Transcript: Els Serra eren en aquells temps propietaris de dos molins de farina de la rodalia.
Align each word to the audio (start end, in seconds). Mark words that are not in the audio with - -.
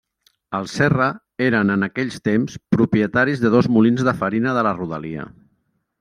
Els 0.59 0.71
Serra 0.77 1.09
eren 1.47 1.73
en 1.73 1.87
aquells 1.87 2.17
temps 2.29 2.57
propietaris 2.75 3.43
de 3.43 3.51
dos 3.57 3.69
molins 3.75 4.05
de 4.07 4.15
farina 4.23 4.55
de 4.59 4.63
la 4.69 4.73
rodalia. 4.79 5.27